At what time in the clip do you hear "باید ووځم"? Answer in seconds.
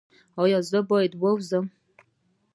0.89-1.65